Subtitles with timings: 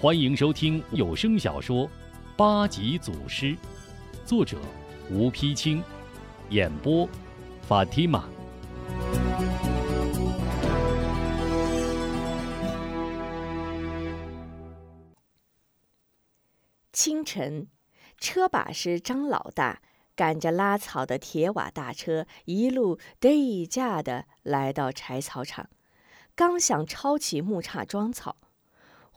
[0.00, 1.86] 欢迎收听有声小说
[2.36, 3.46] 《八级祖师》，
[4.26, 4.58] 作者
[5.10, 5.82] 吴丕清，
[6.50, 7.08] 演播
[7.62, 8.28] 法蒂玛。
[16.92, 17.68] 清晨，
[18.18, 19.80] 车把式张老大
[20.14, 25.70] 赶着拉草的铁瓦大车，一路对驾的来到柴草场，
[26.34, 28.36] 刚想抄起木叉装草。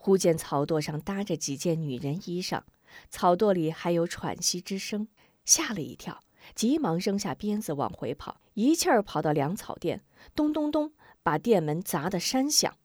[0.00, 2.62] 忽见草垛上搭着几件女人衣裳，
[3.10, 5.08] 草垛里还有喘息之声，
[5.44, 6.20] 吓了一跳，
[6.54, 10.04] 急忙扔下鞭子往回跑，一气儿跑到粮草店，
[10.36, 10.92] 咚咚咚，
[11.24, 12.76] 把店门砸得山响。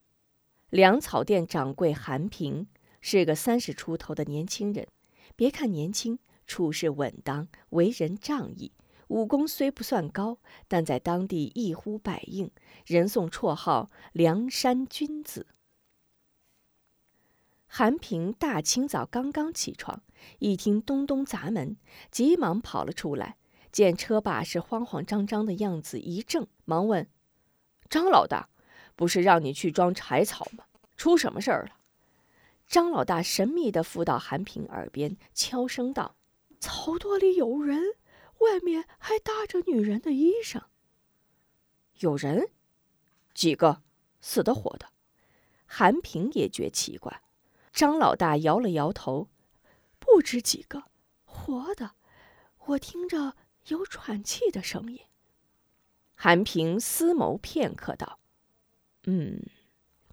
[0.70, 2.66] 粮草店掌柜韩平
[3.00, 4.88] 是个三十出头的年轻人，
[5.36, 8.72] 别看年轻，处事稳当，为人仗义，
[9.06, 12.50] 武功虽不算高，但在当地一呼百应，
[12.84, 15.46] 人送绰号“梁山君子”。
[17.76, 20.00] 韩平大清早刚刚起床，
[20.38, 21.76] 一听咚咚砸门，
[22.08, 23.36] 急忙跑了出来，
[23.72, 27.08] 见车把式慌慌张张的样子，一怔，忙问
[27.90, 28.48] ：“张老大，
[28.94, 30.66] 不是让你去装柴草吗？
[30.96, 31.72] 出什么事儿了？”
[32.68, 36.14] 张老大神秘地附到韩平耳边，悄声道
[36.60, 37.82] ：“草垛里有人，
[38.38, 40.62] 外面还搭着女人的衣裳。”
[41.98, 42.50] 有人？
[43.34, 43.82] 几个？
[44.20, 44.86] 死的活的？
[45.66, 47.23] 韩平也觉奇怪。
[47.74, 49.28] 张老大摇了摇头，
[49.98, 50.84] 不止几个，
[51.24, 51.96] 活的，
[52.66, 53.34] 我听着
[53.66, 55.00] 有喘气的声音。
[56.14, 58.20] 韩平思谋片刻道
[59.06, 59.42] ：“嗯，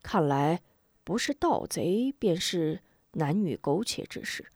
[0.02, 0.64] 看来
[1.04, 2.82] 不是盗贼，便是
[3.12, 4.52] 男女苟且之事。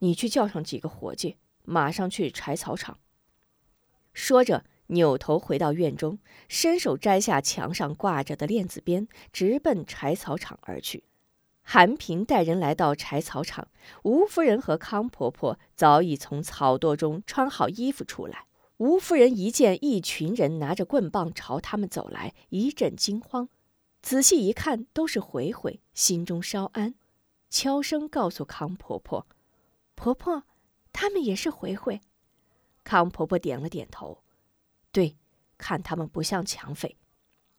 [0.00, 2.98] 你去叫上几个伙计，马上去柴草场。”
[4.12, 11.04] 说着，扭头回到院中，伸手摘下墙上挂着的链子鞭，直奔柴草场而去。
[11.62, 13.68] 韩平带人来到柴草场，
[14.02, 18.46] 吴夫人和康婆婆早已从草垛中穿好衣服出来。
[18.78, 23.48] 吴夫人一见一群人拿着棍棒朝他们走来，一阵惊慌，
[24.00, 26.94] 仔细一看，都是回回，心中稍安，
[27.50, 29.26] 悄声告诉康婆婆
[29.94, 30.44] ：“婆婆，
[30.92, 32.00] 他们也是回回。”
[32.82, 34.22] 康婆婆点了点头
[34.90, 35.18] ：“对，
[35.58, 36.96] 看他们不像抢匪。”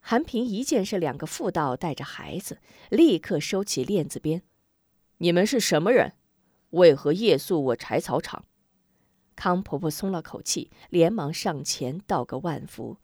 [0.01, 4.41] 韩平一见是两个妇道带着孩子，立刻收起链子鞭。
[5.19, 6.13] 你们是什么人？
[6.71, 8.45] 为何夜宿我柴草场？
[9.35, 12.97] 康婆婆松了口气，连忙上前道个万福。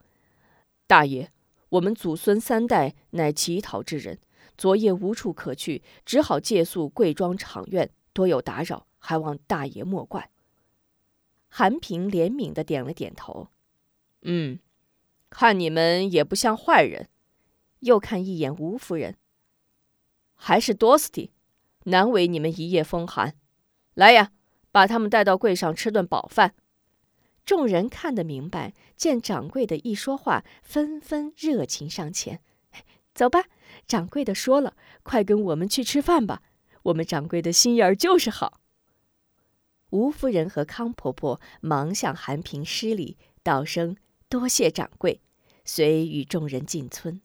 [0.88, 1.32] 大爷，
[1.70, 4.20] 我们祖孙三代乃乞讨之人，
[4.58, 10.32] 昨夜无处可去，只好借宿贵庄场院，多有打扰，还望大爷莫怪。
[11.48, 13.50] 韩平怜悯的点了点头。
[14.24, 14.60] 嗯。
[15.40, 17.10] 看你们也不像坏人，
[17.82, 19.18] 又看一眼吴夫人，
[20.34, 21.32] 还是多斯蒂，
[21.84, 23.36] 难为你们一夜风寒。
[23.94, 24.32] 来呀，
[24.72, 26.56] 把他们带到柜上吃顿饱饭。
[27.46, 32.42] 众人看得明白，见掌柜的一说话，纷纷热情上前。
[33.14, 33.44] 走吧，
[33.88, 36.42] 掌柜的说了，快跟我们去吃饭吧。
[36.82, 38.60] 我们掌柜的心眼儿就是好。
[39.92, 43.96] 吴夫人和康婆婆忙向韩平施礼，道声。
[44.30, 45.22] 多谢掌柜，
[45.68, 47.22] 遂与众人进村。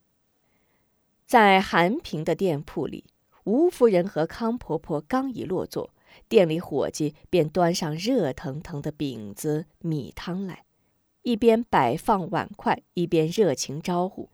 [1.25, 3.05] 在韩平的店铺里，
[3.45, 5.95] 吴夫人和康婆婆刚一落座，
[6.29, 10.65] 店里伙计便端上热腾腾的饼子、米汤来，
[11.23, 14.29] 一边摆放碗筷，一边热情招呼：“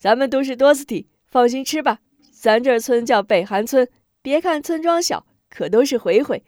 [0.00, 2.00] 咱们都是多斯蒂，放心吃吧。
[2.32, 3.88] 咱这村叫北韩村，
[4.22, 6.42] 别看村庄小，可都是回回。”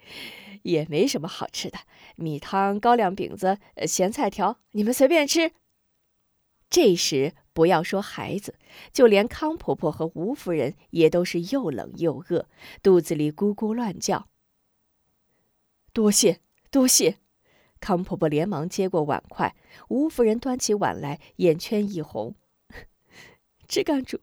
[0.62, 1.78] 也没什么好吃的，
[2.16, 5.53] 米汤、高粱饼子、咸菜条，你们随便吃。
[6.71, 8.55] 这时不要说孩子，
[8.93, 12.47] 就连康婆婆和吴夫人也都是又冷又饿，
[12.83, 14.29] 肚子里咕咕乱叫。
[15.93, 16.41] 多谢
[16.71, 17.19] 多谢，
[17.81, 19.56] 康婆婆连忙接过碗筷，
[19.89, 22.34] 吴夫人端起碗来，眼圈一红。
[23.67, 24.21] 支干主，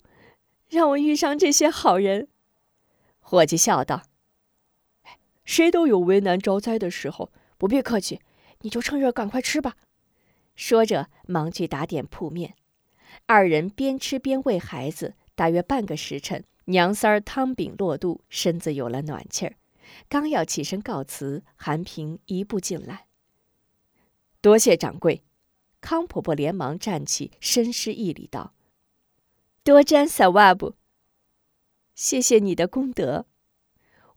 [0.69, 2.27] 让我遇上这些好人。
[3.19, 4.03] 伙计笑道。
[5.43, 8.21] 谁都有为难招灾的时候，不必客气，
[8.61, 9.75] 你就趁热赶快吃吧。
[10.55, 12.55] 说着，忙去打点铺面。
[13.25, 19.55] 二人边吃边喂孩子，大约半个时辰，娘三儿汤饼落肚，身子有了暖气儿。
[20.09, 23.05] 刚要起身告辞，韩平一步进来，
[24.41, 25.23] 多谢掌柜。
[25.79, 28.55] 康婆婆连忙站起，深施一礼道
[29.63, 30.73] ：“多沾萨瓦布，
[31.93, 33.27] 谢谢你的功德。”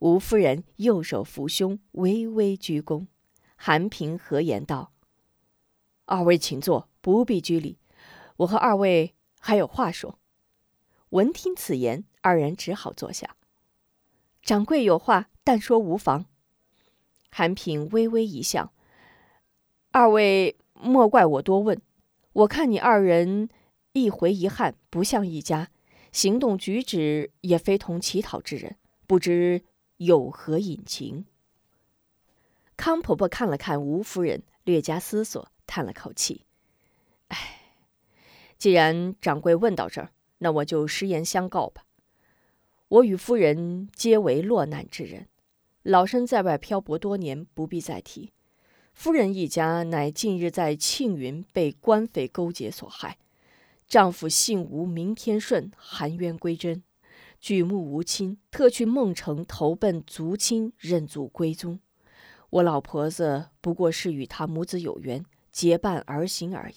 [0.00, 3.06] 吴夫人右手扶胸，微微鞠躬。
[3.56, 4.92] 韩平和言道
[6.08, 7.78] ：“二位请坐，不必拘礼。
[8.38, 10.18] 我和二位还有话说。”
[11.10, 13.36] 闻听此言，二人只好坐下。
[14.42, 16.26] 掌柜有话，但说无妨。
[17.30, 18.72] 韩平微微一笑
[19.92, 21.80] ：“二位莫怪我多问，
[22.32, 23.48] 我看你二人
[23.92, 25.70] 一回一汉，不像一家，
[26.12, 28.76] 行动举止也非同乞讨之人，
[29.06, 29.62] 不知
[29.96, 31.26] 有何隐情。”
[32.76, 36.46] 康婆婆看了看吴夫人，略加思索，叹了口气
[37.28, 37.60] ：“唉，
[38.58, 41.84] 既然掌柜问到这儿，那我就实言相告吧。
[42.88, 45.28] 我与夫人皆为落难之人。”
[45.84, 48.32] 老身在外漂泊多年，不必再提。
[48.92, 53.16] 夫人一家乃近日在庆云被官匪勾结所害，
[53.86, 56.82] 丈夫姓吴，名天顺，含冤归真，
[57.40, 61.80] 举目无亲，特去孟城投奔族亲，认祖归宗。
[62.50, 65.24] 我老婆子不过是与他母子有缘，
[65.58, 66.74] 结伴而行而已。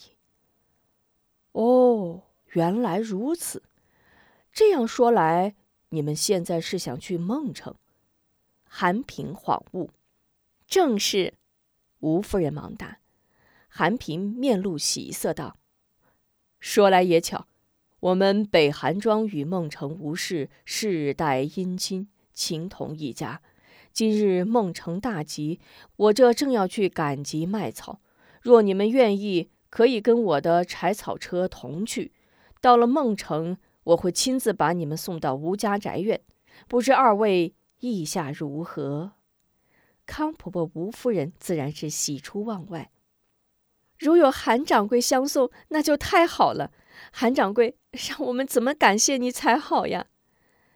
[1.51, 2.23] 哦，
[2.53, 3.61] 原来如此。
[4.51, 5.53] 这样说来，
[5.89, 7.75] 你们现在是想去孟城？
[8.63, 9.91] 韩平恍悟，
[10.65, 11.35] 正是。
[11.99, 12.97] 吴夫人忙答。
[13.67, 15.57] 韩平面露喜色道
[16.59, 17.47] ：“说来也巧，
[17.99, 23.43] 我们北韩庄与孟城吴氏世代姻亲，情同一家。
[23.93, 25.59] 今日孟城大吉，
[25.97, 28.01] 我这正要去赶集卖草。
[28.41, 32.11] 若你们愿意，可以跟我的柴草车同去。
[32.59, 36.21] 到了孟城，我会亲自把你们送到吴家宅院。
[36.67, 39.13] 不知二位？”意下如何？
[40.05, 42.91] 康婆婆、吴夫人自然是喜出望外。
[43.97, 46.71] 如有韩掌柜相送，那就太好了。
[47.11, 50.05] 韩掌柜，让我们怎么感谢你才好呀？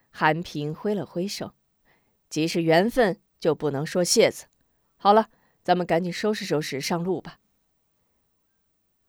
[0.09, 1.53] 韩平挥了挥手，
[2.27, 4.45] 既是缘分，就不能说谢字。
[4.95, 5.29] 好了，
[5.61, 7.37] 咱们赶紧收拾收拾，上路吧。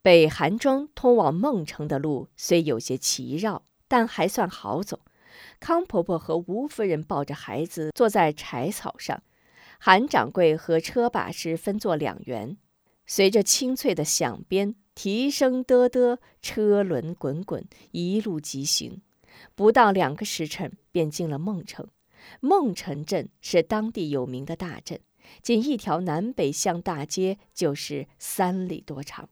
[0.06, 5.00] 北韩庄通往孟城的路虽有些奇绕，但还算好走。
[5.58, 9.20] 康婆婆和吴夫人抱着孩子坐在柴草上，
[9.80, 12.56] 韩掌柜和车把式分作两员，
[13.04, 19.02] 随着清脆的响鞭，蹄声嘚嘚，车轮滚滚，一路疾行。
[19.56, 21.88] 不到两个时辰，便进了孟城。
[22.38, 25.00] 孟城镇是当地有名的大镇，
[25.42, 29.28] 仅一条南北向大街就是三里多长。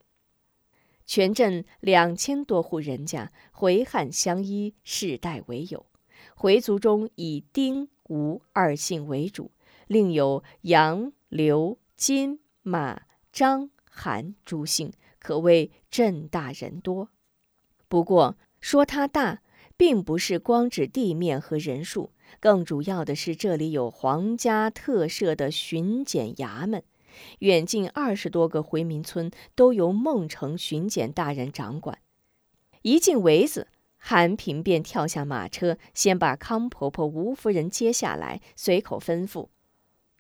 [1.06, 5.86] 全镇两千多户人家，回汉相依，世代为友。
[6.34, 9.50] 回族中以丁、吴二姓为主，
[9.86, 17.10] 另有杨、刘、金、马、张、韩诸姓，可谓镇大人多。
[17.88, 19.42] 不过说它大，
[19.76, 26.82] 并不是光指地面和人数，更主要的是这里有皇家特设的巡检衙门，
[27.40, 31.98] 远近二十多个回民村都由孟城巡检大人掌管。
[32.82, 33.68] 一进围子。
[34.06, 39.48] 韩平便跳下马车，先把康婆婆、吴夫人接下来，随口吩咐：“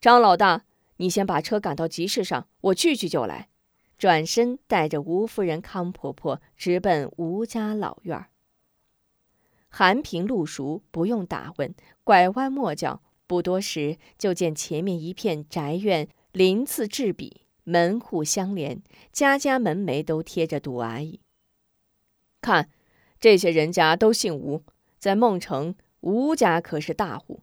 [0.00, 0.64] 张老大，
[0.96, 3.50] 你先把车赶到集市上，我去去就来。”
[3.98, 8.24] 转身带着吴夫人、康婆婆直奔吴家老院。
[9.68, 11.74] 韩平路熟，不用打问，
[12.04, 18.82] 拐弯抹角，不多时就见前面一片宅院，鳞次栉比，门户相连，
[19.12, 21.20] 家家门楣都贴着杜阿姨。
[22.40, 22.68] 看。
[23.20, 24.64] 这些人家都姓吴，
[24.98, 27.40] 在孟城，吴家可是大户，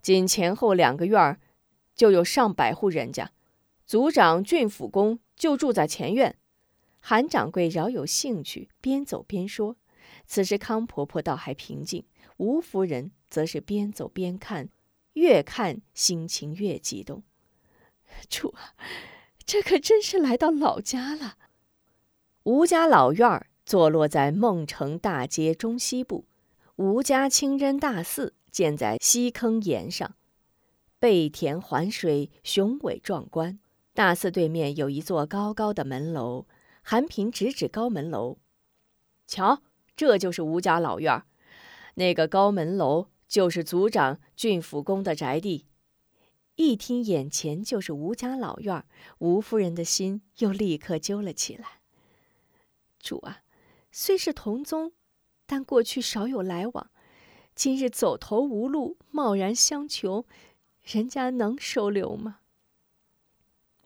[0.00, 1.38] 仅前后两个院儿，
[1.94, 3.30] 就有上百户人家。
[3.84, 6.36] 族长郡府公就住在前院。
[7.00, 9.76] 韩掌柜饶有兴趣，边走边说。
[10.26, 12.04] 此时康婆婆倒还平静，
[12.38, 14.70] 吴夫人则是边走边看，
[15.12, 17.22] 越看心情越激动。
[18.28, 18.74] 主啊，
[19.44, 21.36] 这可真是来到老家了。
[22.44, 23.46] 吴家老院儿。
[23.66, 26.26] 坐落在孟城大街中西部，
[26.74, 30.16] 吴家清真大寺建在西坑沿上，
[30.98, 33.60] 背田环水，雄伟壮观。
[33.94, 36.48] 大寺对面有一座高高的门楼，
[36.82, 38.38] 韩平指指高门楼，
[39.28, 39.62] 瞧，
[39.94, 41.26] 这就是吴家老院儿。
[41.94, 45.66] 那个高门楼就是族长郡府公的宅地。
[46.62, 48.84] 一听眼前就是吴家老院，
[49.16, 51.80] 吴夫人的心又立刻揪了起来。
[52.98, 53.38] 主啊！
[53.90, 54.92] 虽是同宗，
[55.46, 56.90] 但过去少有来往。
[57.54, 60.26] 今日走投无路，贸然相求，
[60.82, 62.40] 人家能收留吗？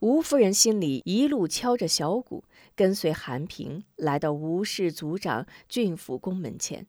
[0.00, 2.42] 吴夫人心里一路敲着小鼓，
[2.74, 6.88] 跟随韩平来到吴氏族长郡府宫门前。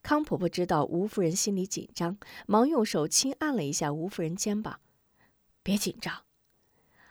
[0.00, 4.78] 康婆婆知道吴夫人心里紧张，忙用手轻按了一下吴夫人肩膀
[5.64, 6.22] ：“别紧张。”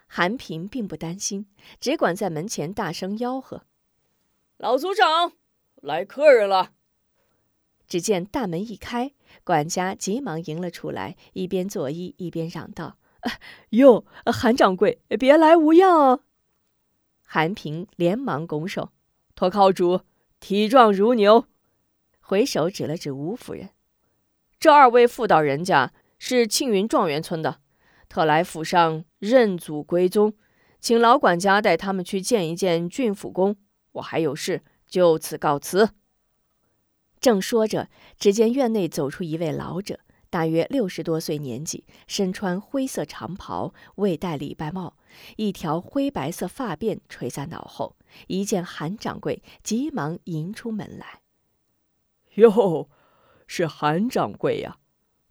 [0.07, 1.47] 韩平并不担心，
[1.81, 3.63] 只管在门前大声吆喝
[4.57, 5.33] ：“老族长！”
[5.81, 6.71] 来客人了。
[7.87, 9.11] 只见大门一开，
[9.43, 12.97] 管家急忙迎了出来，一边作揖一边嚷道
[13.71, 16.19] ：“哟，韩掌柜，别来无恙啊！”
[17.25, 18.91] 韩平连忙拱手
[19.35, 20.01] ：“托靠主，
[20.39, 21.47] 体壮如牛。”
[22.21, 23.71] 回手指了指吴夫人
[24.59, 27.59] ：“这二位妇道人家是庆云状元村的，
[28.13, 30.35] 特来府上认祖归宗，
[30.79, 33.55] 请老管家带他们去见一见郡府公。
[33.93, 35.89] 我还有事，就此告辞。”
[37.19, 37.89] 正说着，
[38.19, 44.95] 只见院内走出一位老者，大约六十多岁年纪，身穿灰色长袍，未戴礼拜帽，
[45.37, 47.95] 一条灰白色发辫垂在脑后。
[48.27, 51.21] 一见韩掌柜，急忙迎出门来。
[52.35, 52.87] 哟，
[53.47, 54.77] 是韩掌柜呀，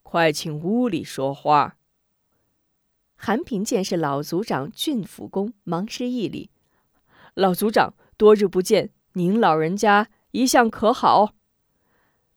[0.02, 1.76] 快请屋里说话。
[3.24, 6.50] 韩平见是老族长郡府公，忙施一礼
[7.34, 11.36] ：“老族长，多日不见，您老人家一向可好？”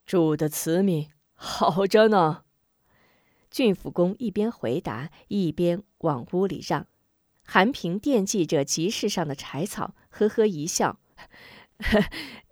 [0.06, 2.44] 住的慈悯，好着呢。
[3.50, 6.86] 郡府公一边回答，一边往屋里让。
[7.44, 11.00] 韩平惦记着集市上的柴草，呵呵一笑：“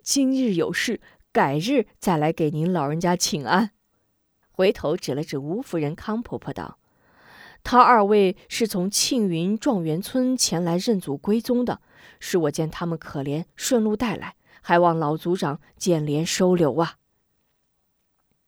[0.02, 1.00] 今日有事，
[1.32, 3.70] 改日再来给您老人家请安。”
[4.50, 6.80] 回头指了指吴夫人、康婆婆道
[7.63, 11.82] ：“他二位是从庆云状元村前来认祖归宗的，
[12.20, 16.98] 是我见他们可怜，顺路带来，还望老族长见怜收留啊。”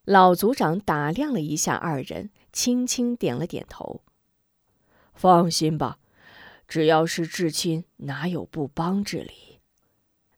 [0.04, 4.04] 老族长打量了一下二人，轻轻点了点头。
[5.16, 5.98] 放心吧，
[6.68, 9.62] 只要是至亲，哪有不帮之理？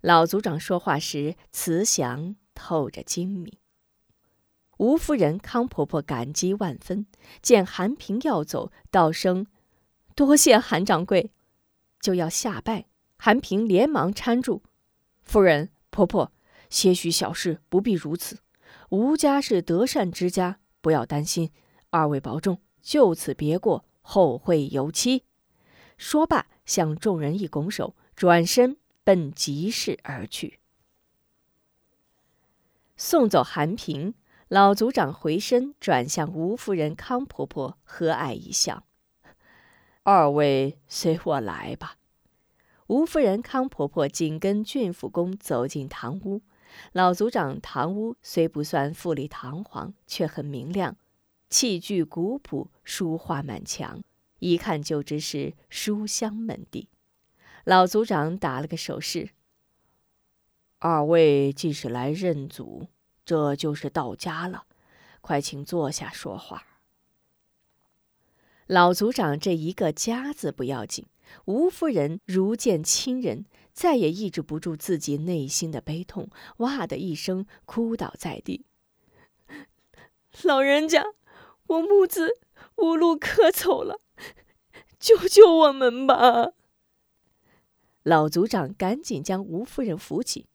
[0.02, 3.52] 老族长说话时慈祥，透着精明。
[4.78, 7.06] 吴夫人、康婆婆感激万分，
[7.42, 9.48] 见韩平要走，道声
[10.16, 11.32] ：“多谢韩掌柜。”
[12.00, 12.86] 就要下拜，
[13.18, 14.62] 韩平连忙搀住
[15.24, 16.32] ：“夫人、婆婆，
[16.70, 18.40] 些许小事，不必如此。”
[18.90, 21.52] 吴家是德善之家，不要担心。
[21.90, 25.24] 二位保重，就此别过，后会有期。
[25.98, 30.60] 说罢，向众人一拱手，转身奔集市而去。
[32.96, 34.14] 送走韩平，
[34.50, 38.86] 老族长回身转向吴夫人、康婆婆，和蔼一笑
[40.04, 41.98] ：“二位随我来吧。”
[42.88, 46.42] 吴夫人、康婆婆紧跟郡府公走进堂屋。
[46.94, 50.96] 老族长堂屋虽不算富丽堂皇，却很明亮，
[51.50, 54.02] 器具古朴，书画满墙，
[54.40, 56.88] 一看就知是书香门第。
[57.66, 59.32] 老族长打了个手势
[60.80, 62.88] ：“二位既是来认祖，
[63.28, 64.64] 这就是到家了，
[65.20, 66.64] 快请坐下说话。”
[68.68, 71.06] 老族长这一个“家”字不要紧，
[71.44, 73.46] 吴夫人如见亲人。
[73.74, 78.66] 再也抑制不住自己内心的悲痛，哇的一声哭倒在地。
[80.42, 81.06] 老人家，
[81.68, 82.40] 我母子
[82.78, 84.02] 无路可走了，
[85.00, 86.54] 救救我们吧！
[88.02, 90.48] 老族长赶紧将吴夫人扶起。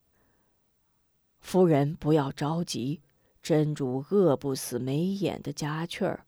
[1.43, 3.03] 夫人不要着急，
[3.43, 6.25] 真主饿不死没眼的家雀儿，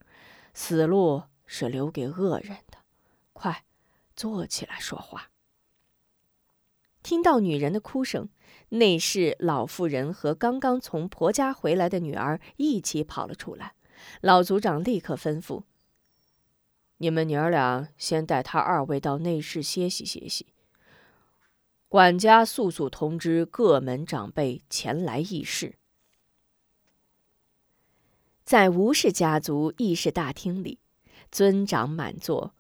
[0.53, 2.79] 死路是留给恶人的。
[3.33, 3.65] 快，
[4.15, 5.31] 坐起来说话。
[7.03, 8.29] 听到女人的哭声，
[8.71, 13.75] 内侍老妇人和刚刚从婆家回来的女儿一起跑了出来。
[14.21, 15.63] 老族长立刻吩咐
[16.99, 20.54] ：“你们娘儿俩先带他二位到内室歇息歇息。
[21.95, 25.77] 管家速速通知各门长辈前来议事。”
[28.43, 30.81] 在吴氏家族议事大厅里，
[31.31, 32.53] 尊长满座。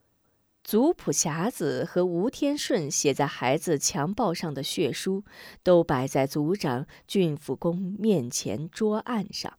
[0.62, 5.24] 族谱匣子和吴天顺写在孩子墙报上的血书，
[5.64, 9.58] 都摆在族长郡府公面前桌案上。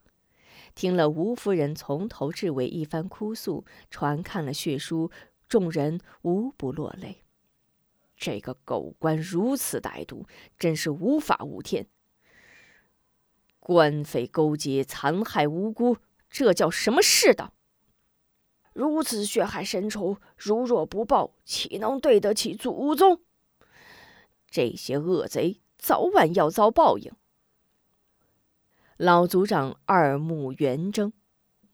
[0.73, 5.11] 听了吴夫人从头至尾一番哭诉，传看了血书，
[5.49, 7.24] 众人无不落泪。
[8.15, 10.25] 这个狗官如此歹毒，
[10.57, 11.87] 真是无法无天。
[13.59, 15.97] 官匪勾结，残害无辜，
[16.29, 17.53] 这叫什么世道？
[18.73, 23.21] 如此血海深仇，如若不报，岂能对得起祖宗？
[24.49, 27.11] 这些恶贼早晚要遭报应。
[28.97, 31.11] 老族长二目圆睁，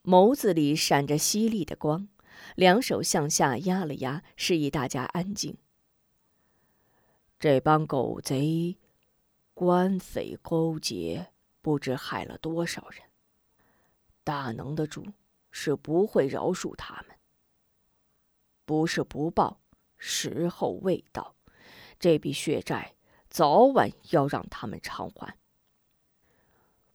[0.03, 2.07] 眸子里闪着犀利的光，
[2.55, 5.57] 两手向下压了压，示意大家安静。
[7.41, 8.77] 这帮狗贼，
[9.53, 13.01] 官匪勾结，不知害了多少人。
[14.23, 15.05] 大能的主。
[15.51, 17.17] 是不会饶恕他们。
[18.63, 19.59] 不是不报，
[19.97, 21.35] 时候未到，
[21.99, 22.95] 这笔血债
[23.29, 25.35] 早晚要让他们偿还。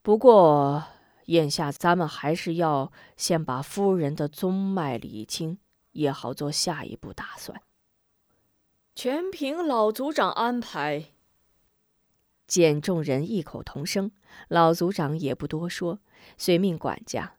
[0.00, 0.82] 不过
[1.26, 5.58] 眼下咱们还是要先把夫人的宗脉理清，
[5.92, 7.60] 也好做下一步打算。
[8.96, 11.08] 全凭老族长安排。
[12.46, 14.10] 见众人异口同声，
[14.48, 16.00] 老族长也不多说，
[16.38, 17.34] 遂命管家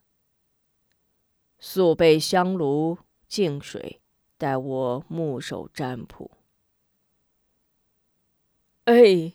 [1.58, 4.00] 速备香炉、净水，
[4.38, 6.30] 待我木手占卜。
[8.84, 9.34] 哎。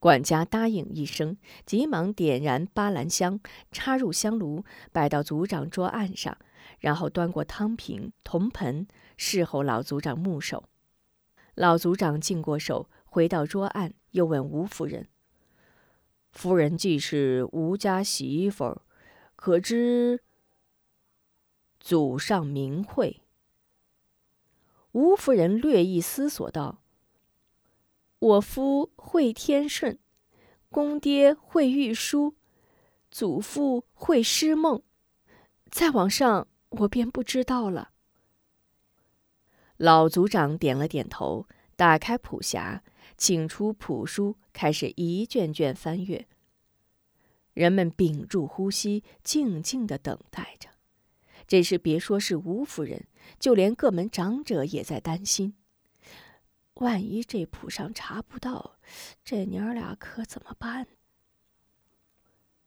[0.00, 6.36] 管家答应一声，急忙点燃八兰香，插入香炉，摆到族长桌案上，
[6.80, 8.86] 然后端过汤瓶、铜盆，
[9.16, 10.68] 侍候老族长木手。
[11.56, 15.08] 老族长净过手，回到桌案，又问吴夫人
[16.30, 18.82] ：“夫人既是吴家媳妇，
[19.36, 20.20] 可知
[21.80, 23.22] 祖上名讳？”
[24.92, 26.82] 吴夫人略一思索道。
[28.18, 29.98] 我夫会天顺，
[30.68, 32.34] 公爹会玉书，
[33.10, 34.82] 祖父会诗梦，
[35.70, 37.92] 再往上我便不知道了。
[39.78, 42.80] 老族长点了点头，打开谱匣，
[43.18, 46.26] 请出谱书，开始一卷卷翻阅。
[47.52, 50.70] 人们屏住呼吸，静静的等待着。
[51.46, 53.06] 这时，别说是吴夫人，
[53.38, 55.54] 就连各门长者也在担心。
[56.74, 58.76] 万一这谱上查不到，
[59.24, 60.86] 这娘俩可怎么办？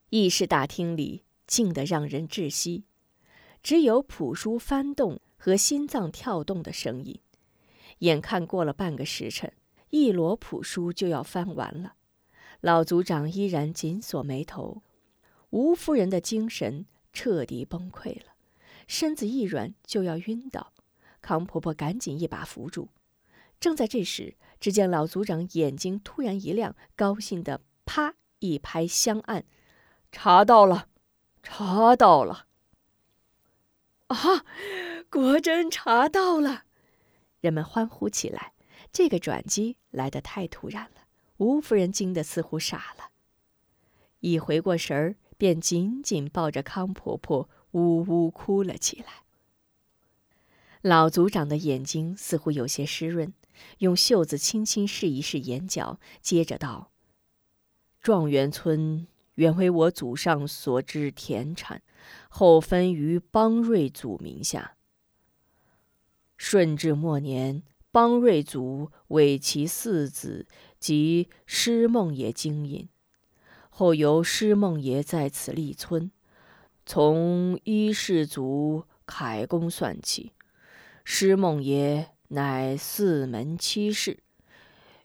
[0.10, 2.86] 议事大厅里静得让人窒息，
[3.62, 7.19] 只有谱书翻动和心脏跳动的声音。
[8.00, 9.51] 眼看过了半个时辰，
[9.89, 11.96] 一摞谱书就要翻完了，
[12.62, 14.84] 老族长依然紧锁眉头。
[15.50, 18.34] 吴夫人的精神彻底崩溃了，
[18.86, 20.74] 身子一软就要晕倒，
[21.22, 22.89] 康婆婆赶紧一把扶住。
[23.60, 29.43] 正在这时，只见老族长眼睛突然一亮，高兴的啪一拍香案
[30.13, 30.88] ：“查到了，
[31.43, 32.46] 查到了！
[34.08, 34.46] 啊，
[35.10, 36.63] 果真查到了！”
[37.41, 38.54] 人们欢呼起来。
[38.91, 41.02] 这个转机来得太突然了，
[41.38, 43.12] 吴夫人惊得似乎傻了。
[44.19, 49.24] 一回过神儿，便紧紧抱着康婆婆，呜呜哭了起来。
[50.82, 53.34] 老族长的眼睛似乎有些湿润。
[53.80, 56.91] 用袖子轻轻试一试眼角，接着道
[58.02, 61.84] ：“状元村原为我祖上所置田产，
[62.30, 64.78] 后分于邦瑞祖名下。
[66.39, 70.47] 顺治末年，邦瑞祖委其四子
[70.80, 72.88] 及施梦爷经营，
[73.69, 76.10] 后由施梦爷在此立村。
[76.86, 80.32] 从一世祖凯公算起，
[81.04, 84.19] 施梦爷。”乃四门七世，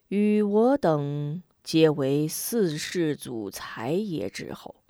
[0.09, 4.85] 与我等皆为四世祖才爷之后。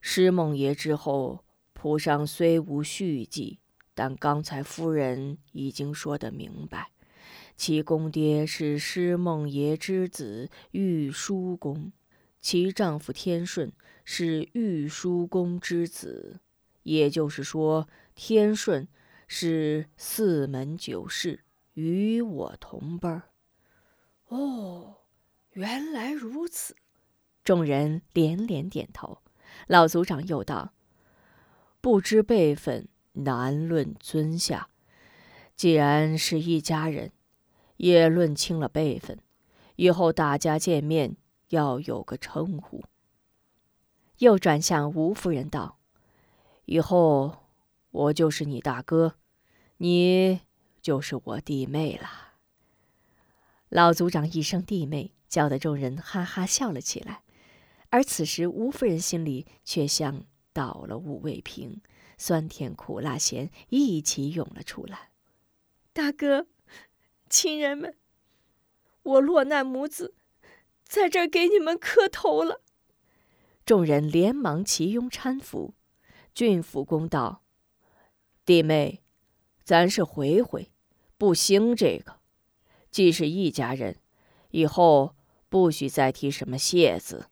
[0.00, 3.58] 施梦爷之后，谱上虽无续记，
[3.96, 6.92] 但刚才夫人已经说得明白，
[7.56, 11.90] 其公爹是施梦爷之子玉书公，
[12.40, 13.72] 其丈夫天顺
[14.04, 16.38] 是玉书公之子，
[16.84, 18.86] 也就是说，天顺。
[19.28, 21.40] 是四门九世，
[21.74, 23.22] 与我同辈儿。
[24.28, 24.98] 哦，
[25.50, 26.76] 原来如此。
[27.42, 29.18] 众人连连点头。
[29.66, 30.74] 老族长又道
[31.82, 34.68] ：“不知辈分，难论尊下。
[35.54, 37.12] 既然是一家人，
[37.76, 39.18] 也论清了辈分，
[39.76, 41.16] 以后大家见面
[41.48, 42.84] 要有个称呼。”
[44.18, 45.78] 又转向吴夫人道
[46.66, 47.42] ：“以后。”
[47.96, 49.14] 我就是你大哥，
[49.78, 50.40] 你
[50.82, 52.34] 就是我弟妹了。
[53.70, 57.22] 老族长一声弟妹，叫得众人哈哈笑了起来。
[57.88, 61.80] 而此时，吴夫人心里却像倒了五味瓶，
[62.16, 65.10] 酸甜苦辣咸一起涌了出来。
[65.92, 66.46] 大哥，
[67.28, 67.96] 亲人们，
[69.02, 70.14] 我落难母子，
[70.84, 72.62] 在这儿给你们磕头了。
[73.64, 75.74] 众人连忙齐拥搀扶。
[76.34, 77.42] 郡府公道。
[78.44, 79.02] 弟妹，
[79.64, 80.70] 咱是回回，
[81.16, 82.20] 不兴这个。
[82.90, 84.00] 既是一家人，
[84.50, 85.16] 以后
[85.48, 87.30] 不许再提什么谢字。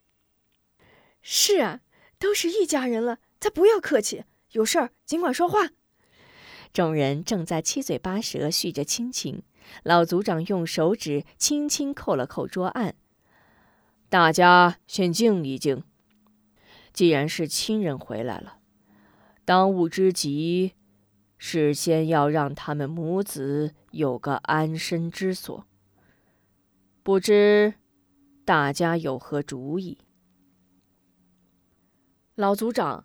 [1.20, 1.82] 是啊，
[2.18, 4.24] 都是一家人了，咱不要客气。
[4.54, 5.70] 有事儿尽管说话。
[6.72, 9.42] 众人正在七嘴八舌叙着亲情，
[9.84, 12.96] 老族长用手指轻轻扣了扣桌案。
[14.08, 15.84] 大家先静一静。
[16.92, 18.58] 既然是亲人回来了，
[19.44, 20.72] 当务之急。
[21.36, 25.66] 是先要让他们母子有个安身之所。
[27.02, 27.74] 不知
[28.46, 29.98] 大家有何主意？
[32.34, 33.04] 老族长，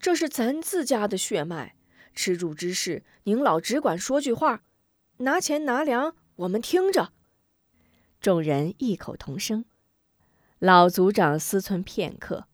[0.00, 1.74] 这是咱自家的血脉，
[2.14, 4.62] 吃住之事，您老只管说句话，
[5.18, 7.12] 拿钱拿粮，我们听着。
[8.20, 9.64] 众人异口同声。
[10.60, 12.46] 老族长思忖片刻，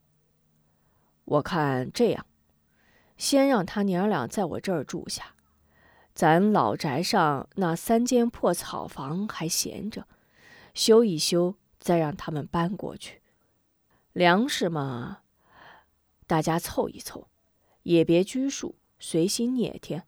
[1.25, 2.27] 我看这样，
[3.17, 5.35] 先让他娘俩在我这儿住下，
[6.15, 10.07] 咱老宅上那三间破草房还闲着，
[10.75, 13.23] 修一修，再让他们搬过去。
[14.13, 15.21] 粮食嘛，
[16.27, 17.29] 大家凑一凑，
[17.85, 20.07] 也别拘束，随心捏添。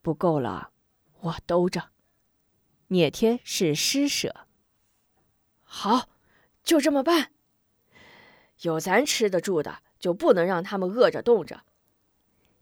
[0.00, 0.70] 不够了，
[1.20, 1.90] 我兜着。
[2.88, 4.46] 捏天是施舍。
[5.64, 6.08] 好。
[6.62, 7.32] 就这么办。
[8.60, 11.64] 有咱吃的住的，就不能让他们饿着冻着。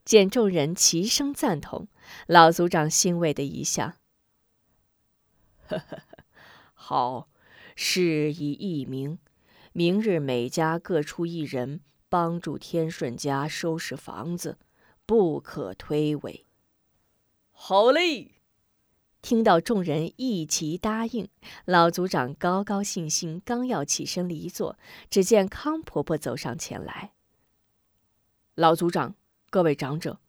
[0.05, 1.88] 见众人齐声赞同，
[2.29, 3.95] 老族长欣慰的一笑
[5.67, 6.03] ：“呵呵，
[6.73, 7.29] 好，
[7.75, 9.19] 事已议明，
[9.73, 14.59] 明日每家各出一人，帮助天顺家收拾房子，
[15.07, 16.44] 不可推诿。”
[17.51, 18.33] 好嘞。
[19.21, 21.29] 听到众人一齐答应，
[21.64, 24.79] 老族长高高兴兴，刚要起身离座，
[25.11, 27.12] 只见康婆婆走上前来。
[28.55, 29.16] 老族长，
[29.51, 30.21] 各位长者，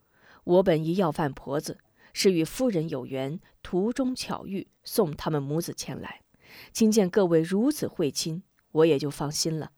[0.43, 1.77] 我本一要饭婆子，
[2.13, 6.21] 是与夫人有缘，途中巧遇，送他们母子前来。
[6.71, 9.71] 今见各位如此会亲，我也就放心了。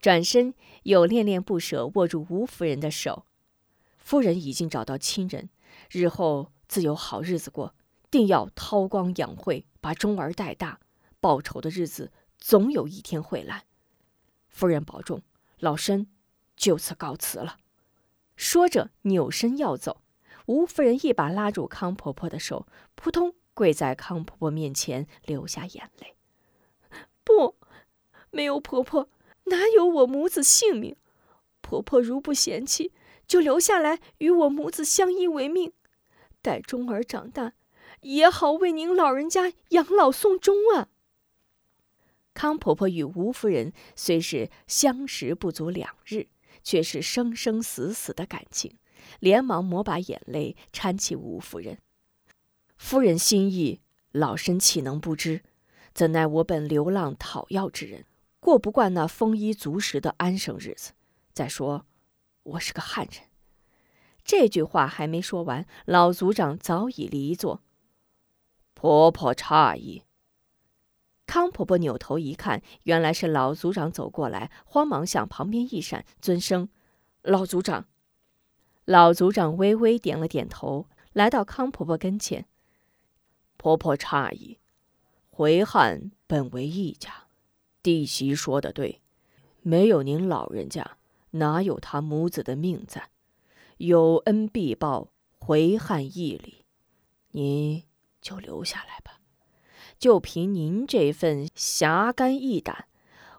[0.00, 0.54] 转身
[0.84, 3.26] 又恋恋不舍，握住吴夫人的手。
[3.98, 5.50] 夫人已经找到亲人，
[5.90, 7.74] 日后自有好日子过。
[8.08, 10.78] 定要韬光养晦，把忠儿带大，
[11.20, 13.64] 报仇的日子总有一天会来。
[14.48, 15.22] 夫人保重，
[15.58, 16.06] 老身
[16.56, 17.58] 就此告辞了。
[18.36, 20.02] 说着扭身要走，
[20.46, 26.16] 吴夫人一把拉住康婆婆的手，扑通跪在康婆婆面前，流下眼泪
[27.24, 27.56] ：“不，
[28.30, 29.08] 没有婆婆，
[29.46, 30.96] 哪有我母子性命？
[31.60, 32.92] 婆婆如不嫌弃，
[33.26, 35.72] 就留下来与我母子相依为命，
[36.40, 37.54] 待钟儿长大。”
[38.02, 40.88] 也好为您老人家养老送终啊！
[42.34, 46.28] 康婆婆与吴夫人虽是相识不足两日，
[46.62, 48.76] 却是生生死死的感情，
[49.18, 51.78] 连忙抹把眼泪，搀起吴夫人。
[52.76, 53.80] 夫人心意，
[54.12, 55.42] 老身岂能不知？
[55.94, 58.04] 怎奈我本流浪讨要之人，
[58.46, 60.92] 过不惯那丰衣足食的安生日子。
[61.32, 61.84] 再说，
[62.44, 63.24] 我是个汉人。
[64.22, 67.64] 这句话还没说完，老族长早已离座。
[68.72, 70.04] 婆婆诧异，
[71.26, 76.68] 康婆婆扭头一看，原来是老族长走过来，慌忙向旁边一闪，尊声
[77.22, 77.88] ：“老族长。”
[78.86, 82.46] 老族长微微点了点头，来到康婆婆跟前。
[83.56, 84.60] 婆婆诧异，
[85.30, 87.25] 回汉本为一家，
[87.86, 89.00] 弟媳说的对，
[89.62, 90.96] 没有您老人家，
[91.30, 93.10] 哪有他母子的命在？
[93.76, 96.64] 有恩必报，回汉义理，
[97.30, 97.84] 您。
[98.20, 99.20] 就留下来吧，
[100.00, 102.88] 就凭您这份侠肝义胆，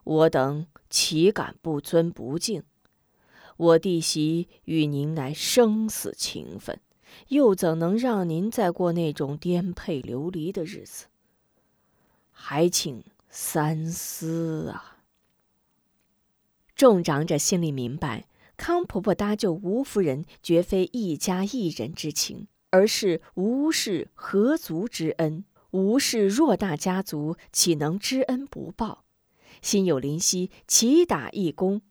[0.06, 2.64] 我等岂敢不尊不敬？
[3.58, 6.80] 我弟媳与您乃生死情分，
[7.28, 11.08] 又怎能让您再过那种颠沛流离的日子？
[12.32, 14.98] 还请三思啊！
[16.76, 22.48] 众长者心里明白，康婆婆搭救吴夫人，绝非一家一人之情。
[22.70, 29.06] 而是吴氏合族之恩，吴氏偌大家族岂能知恩不报？
[29.62, 31.82] 心有灵犀，齐打一躬：“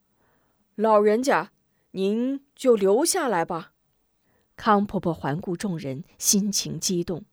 [0.76, 1.50] 老人家，
[1.92, 3.72] 您就留下来吧。”
[4.54, 7.24] 康婆婆环顾众人，心情激动：“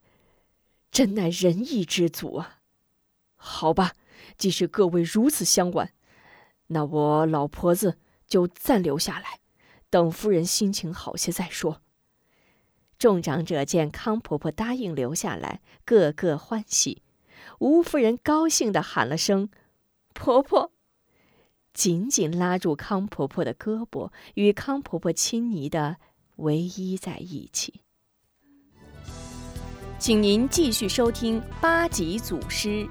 [0.90, 2.60] 真乃仁义之祖啊！
[3.46, 3.92] 好吧，
[4.36, 5.92] 既是各位如此相挽，
[6.66, 9.38] 那我老婆子就暂留下来，
[9.88, 11.80] 等夫人心情好些再说。”
[12.98, 17.02] 众长者见康婆婆答应留下来，个个欢喜。
[17.60, 19.48] 吴夫人高兴的喊了声
[20.12, 20.72] ：“婆婆！”
[21.72, 25.98] 紧紧拉住康婆婆的胳膊，与康婆婆亲昵的
[26.36, 27.82] 唯一在一起。
[29.98, 32.88] 请您继续收听八级祖师。